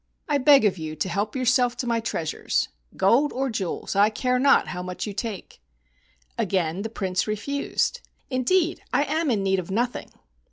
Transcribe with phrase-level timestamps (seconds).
[0.27, 4.39] "I beg of you to help yourself to my treasures,— gold or jewels, I care
[4.39, 5.61] not how much you take."
[6.39, 8.01] Again the Prince refused.
[8.27, 10.09] "Indeed, I am in need of nothing."